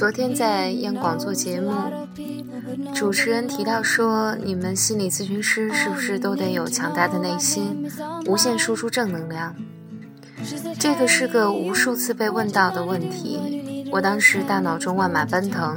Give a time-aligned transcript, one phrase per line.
[0.00, 1.74] 昨天在央广做节目，
[2.94, 7.86] 主持人提到说，你们心理咨询师是不是都得有强大的内心，
[8.24, 9.54] 无限输出正能量？
[10.78, 13.86] 这个是个无数次被问到的问题。
[13.92, 15.76] 我当时大脑中万马奔腾，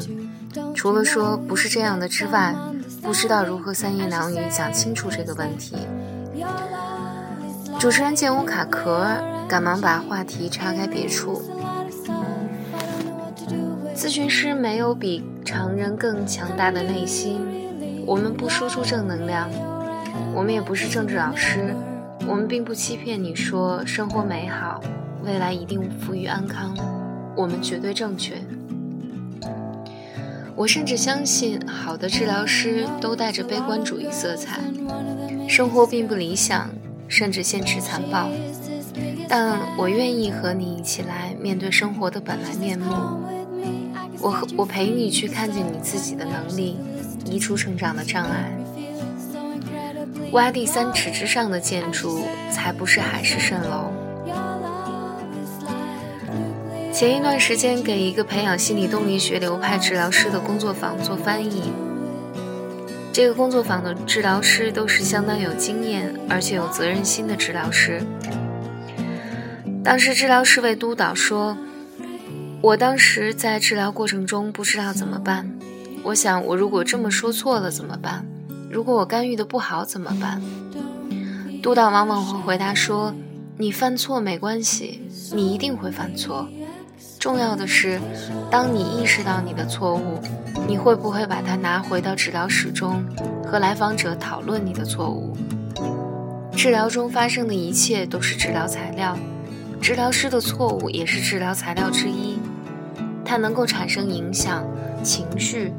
[0.73, 2.55] 除了说不是这样的之外，
[3.01, 5.75] 不知道如何三言两语讲清楚这个问题。
[7.77, 9.05] 主持人见我卡壳，
[9.49, 11.41] 赶忙把话题岔开别处。
[14.03, 17.39] 咨询师没有比常人更强大的内心，
[18.05, 19.49] 我们不输出正能量，
[20.35, 21.73] 我们也不是政治老师，
[22.27, 24.81] 我们并不欺骗你说生活美好，
[25.23, 26.75] 未来一定富裕安康，
[27.33, 28.33] 我们绝对正确。
[30.53, 34.59] 我甚至相信，好的治疗师都带着悲观主义色彩，
[35.47, 36.69] 生活并不理想，
[37.07, 38.27] 甚至现实残暴，
[39.29, 42.91] 但我愿意和你一起来面对生活的本来面目。
[44.23, 46.77] 我我陪你去看见你自己的能力，
[47.25, 48.57] 移除成长的障碍。
[50.31, 53.91] 挖地三尺之上的建筑，才不是海市蜃楼。
[56.93, 61.73] 前一段时间给一个培养心理动力学流派治疗师的工作坊做翻译，
[63.11, 68.01] 这个工作坊的治疗师都是相当有经验而且有责任心的治疗师。
[69.83, 71.57] 当时治疗师为督导说。
[72.63, 75.51] 我当时在治疗过程中不知道怎么办，
[76.01, 78.25] 我想我如果这么说错了怎么办？
[78.71, 80.41] 如果我干预的不好怎么办？
[81.61, 83.13] 督导往往会回答说
[83.59, 85.01] ：“你犯错没关系，
[85.33, 86.47] 你一定会犯错。
[87.19, 87.99] 重要的是，
[88.49, 90.21] 当你意识到你的错误，
[90.65, 93.05] 你会不会把它拿回到治疗室中，
[93.45, 95.35] 和来访者讨论你的错误？
[96.55, 99.17] 治疗中发生的一切都是治疗材料，
[99.81, 102.39] 治疗师的错误也是治疗材料之一。”
[103.25, 104.63] 它能够产生影响
[105.03, 105.73] 情绪，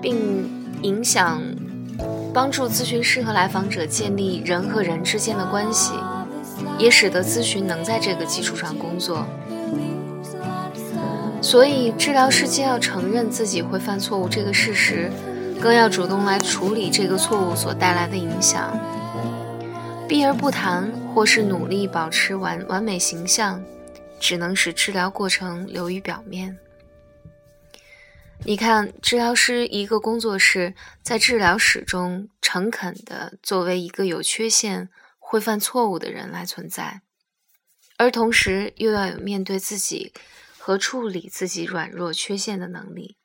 [0.00, 0.48] 并
[0.82, 1.40] 影响
[2.32, 5.94] 帮助咨询师和来访者建立人和人之间的关系，
[6.78, 9.26] 也使得咨询能在这个基础上工作。
[11.40, 15.10] 所以，治疗师既要承认自己会犯错误这个事实，
[15.60, 18.76] 更要主动来处理这个错误所带来的影响。
[20.08, 23.60] 避而不谈，或是努力保持完完美形象。
[24.20, 26.58] 只能使治疗过程流于表面。
[28.44, 37.02] 你看，治疗师一个工作室在治疗室中诚恳的作为一个有缺陷、会犯错误的人来存在，
[37.96, 40.12] 而同时又要有面对自己
[40.56, 43.16] 和处理自己软弱缺陷的能力。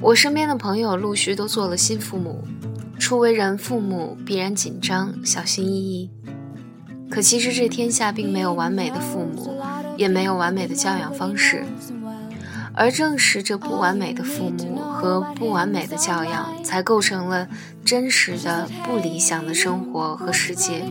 [0.00, 2.46] 我身边的朋友陆续都做了新父母，
[2.98, 6.10] 初为人父母必然紧张、小心翼翼。
[7.10, 9.54] 可其实这天下并没有完美的父母，
[9.96, 11.64] 也没有完美的教养方式，
[12.74, 17.48] 而正是这不完美的父母和不完美的教养，才构成了
[17.84, 20.84] 真实的不理想的生活和世界。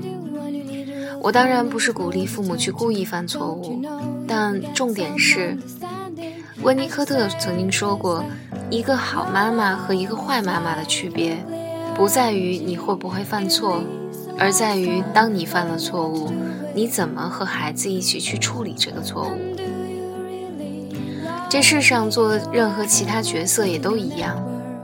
[1.21, 3.81] 我当然不是鼓励父母去故意犯错误，
[4.27, 5.57] 但重点是，
[6.61, 8.23] 温尼科特曾经说过，
[8.69, 11.37] 一个好妈妈和一个坏妈妈的区别，
[11.95, 13.81] 不在于你会不会犯错。
[14.39, 16.31] 而在于，当你犯了错误，
[16.75, 19.37] 你怎么和孩子一起去处理这个错误？
[21.49, 24.37] 这世上做任何其他角色也都一样，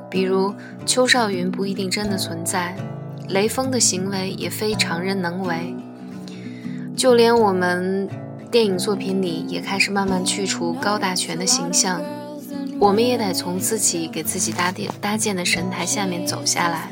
[0.10, 0.54] 比如
[0.86, 2.76] 邱少云不一定真的存在，
[3.30, 5.76] 雷锋的行为也非常人能为，
[6.96, 8.10] 就连我们
[8.50, 12.02] 电影作品里也开始慢慢去除高大全的形象，
[12.80, 16.90] 我们也得从自己给自己搭建搭建的神台下面走下来。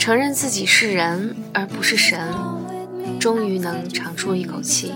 [0.00, 2.18] 承认自己是人而不是神，
[3.20, 4.94] 终于能长出一口气。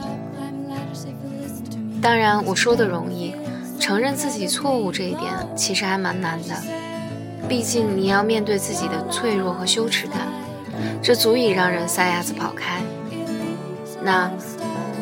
[2.01, 3.35] 当然，我说的容易，
[3.79, 6.55] 承认自己错误这一点其实还蛮难的。
[7.47, 10.21] 毕竟你要面对自己的脆弱和羞耻感，
[11.03, 12.81] 这足以让人撒丫子跑开。
[14.03, 14.31] 那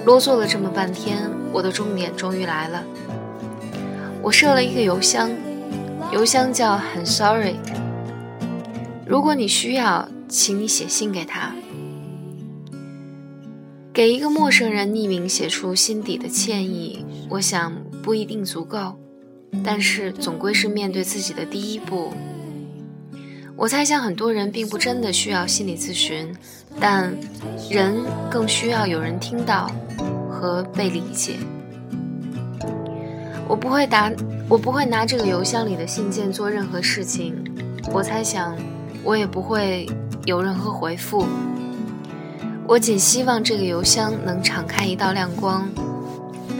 [0.04, 2.82] 啰嗦了这么半天，我的重点终于来了。
[4.20, 5.30] 我设了一个邮箱，
[6.10, 7.54] 邮箱叫很 sorry。
[9.12, 11.54] 如果你需要，请你写信给他。
[13.92, 18.96] 给一个陌生人匿名写出心底的歉意，我想不一定足够，
[19.62, 22.14] 但是总归是面对自己的第一步。
[23.54, 26.34] 我猜想很多人并不真的需要心理咨询，
[26.80, 27.14] 但
[27.68, 27.94] 人
[28.30, 29.70] 更需要有人听到
[30.30, 31.34] 和被理解。
[33.46, 34.10] 我不会答，
[34.48, 37.34] 我不会拿这个邮箱里的信件做任何事情。
[37.92, 38.56] 我猜想。
[39.04, 39.88] 我也不会
[40.24, 41.26] 有任何回复，
[42.66, 45.68] 我仅希望这个邮箱能敞开一道亮光，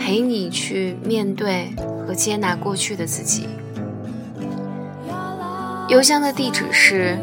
[0.00, 1.72] 陪你去面对
[2.06, 3.48] 和接纳过去的自己。
[5.88, 7.16] 邮箱的地址是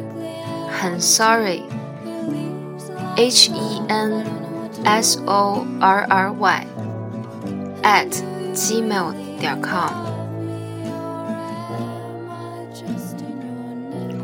[0.69, 1.66] 很 sorry，h
[3.51, 4.25] e n
[4.86, 6.68] s o r r y
[7.83, 8.24] at
[8.54, 9.92] gmail 点 com，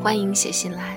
[0.05, 0.94] 欢迎写信来。